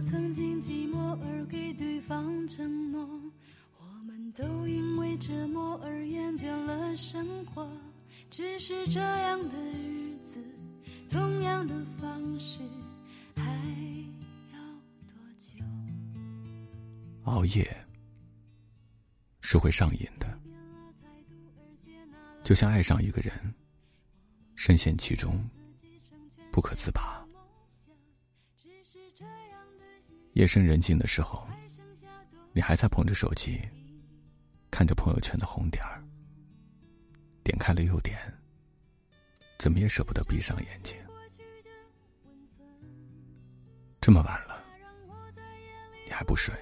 [0.00, 3.06] 曾经寂寞而给对方承诺，
[3.78, 7.68] 我们都因为折磨而厌倦了生活。
[8.30, 10.38] 只是这样的日子，
[11.10, 12.60] 同样的方式，
[13.36, 13.44] 还
[14.52, 14.60] 要
[15.06, 15.62] 多久？
[17.24, 17.68] 熬夜
[19.40, 20.38] 是会上瘾的，
[22.42, 23.32] 就像爱上一个人，
[24.54, 25.38] 深陷其中，
[26.50, 27.22] 不可自拔。
[30.34, 31.46] 夜深人静的时候，
[32.52, 33.60] 你还在捧着手机，
[34.70, 36.02] 看着朋友圈的红点儿，
[37.42, 38.16] 点开了又点，
[39.58, 40.96] 怎么也舍不得闭上眼睛。
[44.00, 44.64] 这么晚了，
[46.06, 46.54] 你还不睡？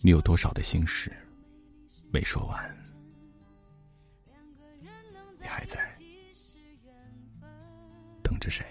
[0.00, 1.12] 你有多少的心事
[2.12, 2.76] 没说完？
[5.40, 5.92] 你还在
[8.22, 8.64] 等着谁？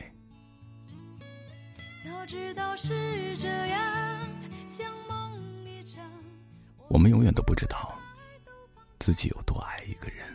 [6.90, 7.98] 我们永远都不知道
[9.00, 10.26] 自己有多爱一个人，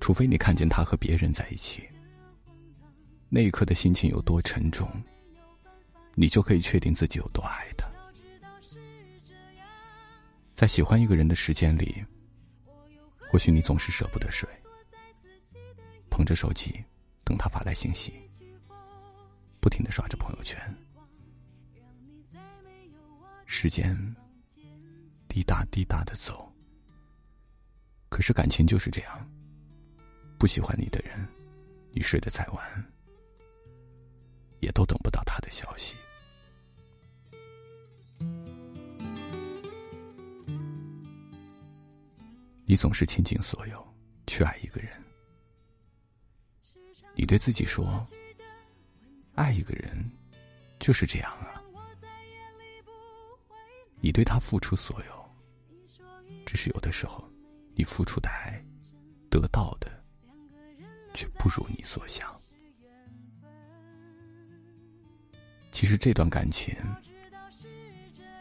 [0.00, 1.86] 除非你看见他和别人在一起，
[3.28, 4.88] 那一刻的心情有多沉重，
[6.14, 7.86] 你就可以确定自己有多爱他。
[10.54, 12.02] 在喜欢一个人的时间里，
[13.18, 14.48] 或许你总是舍不得睡，
[16.08, 16.82] 捧着手机
[17.24, 18.14] 等他发来信息。
[19.62, 20.60] 不停的刷着朋友圈，
[23.46, 23.96] 时间
[25.28, 26.52] 滴答滴答的走。
[28.08, 29.30] 可是感情就是这样，
[30.36, 31.28] 不喜欢你的人，
[31.92, 32.92] 你睡得再晚，
[34.58, 35.94] 也都等不到他的消息。
[42.64, 43.94] 你总是倾尽所有
[44.26, 44.92] 去爱一个人，
[47.14, 48.04] 你对自己说。
[49.34, 50.10] 爱一个人，
[50.78, 51.62] 就是这样啊。
[54.00, 55.34] 你对他付出所有，
[56.44, 57.24] 只是有的时候，
[57.74, 58.62] 你付出的爱，
[59.30, 59.90] 得到的，
[61.14, 62.34] 却不如你所想。
[65.70, 66.76] 其实这段感情，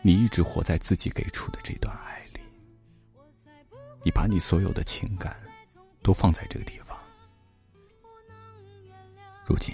[0.01, 2.39] 你一直活在自己给出的这段爱里，
[4.03, 5.39] 你把你所有的情感，
[6.01, 6.97] 都放在这个地方，
[9.45, 9.73] 如今。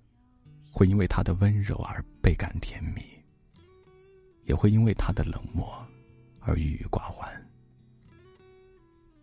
[0.81, 3.03] 会因为他的温柔而倍感甜蜜，
[4.45, 5.71] 也会因为他的冷漠
[6.39, 7.31] 而郁郁寡欢。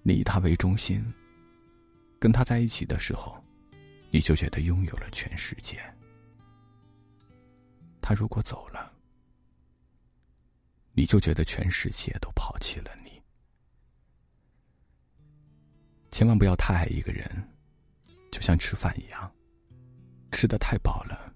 [0.04, 1.04] 你以他为中心，
[2.20, 3.36] 跟他在一起的时候，
[4.12, 5.82] 你就觉得拥有了全世界。
[8.00, 8.92] 他如果走了，
[10.92, 13.20] 你就觉得全世界都抛弃了你。
[16.12, 17.28] 千万不要太爱一个人，
[18.30, 19.28] 就像吃饭一样。
[20.30, 21.27] 吃的太饱了，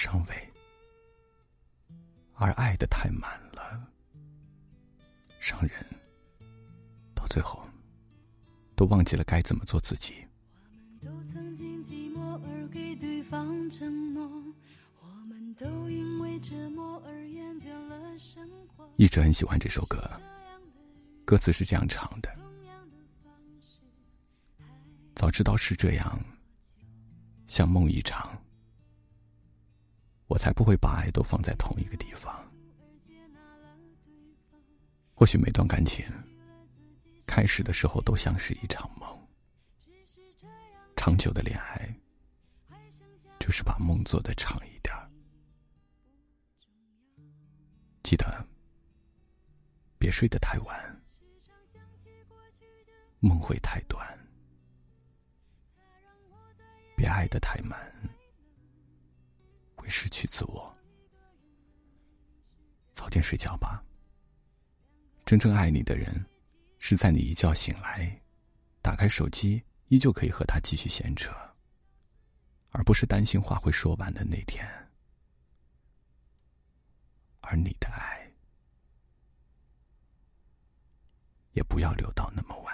[0.00, 0.34] 伤胃；
[2.34, 3.84] 而爱的太满了，
[5.40, 5.72] 伤人。
[7.16, 7.68] 到最后，
[8.76, 10.24] 都忘记了该怎么做自己。
[18.96, 20.08] 一直很喜欢这首歌，
[21.24, 22.32] 歌词是这样唱的：
[25.16, 26.16] 早知道是这样。
[27.48, 28.40] 像梦一场，
[30.28, 32.32] 我才不会把爱都放在同一个地方。
[35.14, 36.06] 或许每段感情
[37.26, 39.28] 开始的时候都像是一场梦，
[40.94, 41.92] 长久的恋爱
[43.40, 44.94] 就是把梦做的长一点。
[48.04, 48.46] 记得
[49.98, 51.02] 别睡得太晚，
[53.18, 54.06] 梦会太短。
[56.96, 57.78] 别爱的太满，
[59.88, 60.74] 失去自我。
[62.92, 63.82] 早点睡觉吧。
[65.24, 66.24] 真正爱你的人，
[66.78, 68.20] 是在你一觉醒来，
[68.82, 71.30] 打开手机，依旧可以和他继续闲扯，
[72.70, 74.66] 而不是担心话会说完的那天。
[77.40, 78.30] 而你的爱，
[81.52, 82.68] 也不要留到那么晚。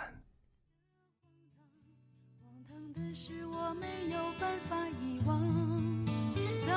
[3.16, 4.76] 是我没有办法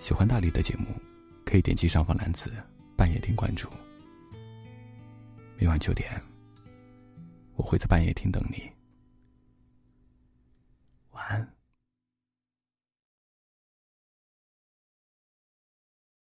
[0.00, 0.86] 喜欢大理的节目
[1.44, 2.50] 可以点击上方蓝字
[2.96, 3.68] 半夜听关注。
[5.58, 6.10] 每晚九点
[7.54, 8.62] 我会在半夜听等你。
[11.10, 11.59] 晚安。